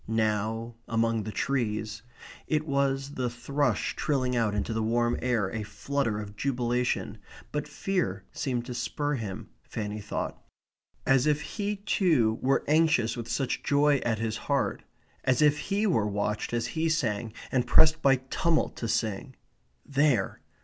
[0.07, 2.01] Now, among the trees,
[2.47, 7.19] it was the thrush trilling out into the warm air a flutter of jubilation,
[7.51, 10.41] but fear seemed to spur him, Fanny thought;
[11.05, 14.81] as if he too were anxious with such joy at his heart
[15.23, 19.35] as if he were watched as he sang, and pressed by tumult to sing.
[19.85, 20.41] There!